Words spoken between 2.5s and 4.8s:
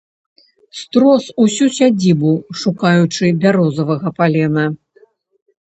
шукаючы бярозавага палена.